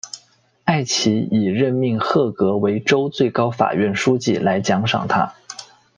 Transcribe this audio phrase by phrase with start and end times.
[0.63, 5.31] 埃奇以任命赫格为州最高法院书记来奖赏他。